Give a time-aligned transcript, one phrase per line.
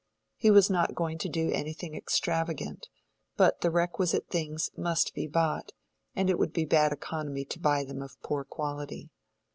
[0.35, 2.87] He was not going to do anything extravagant,
[3.37, 5.73] but the requisite things must be bought,
[6.15, 9.11] and it would be bad economy to buy them of a poor quality.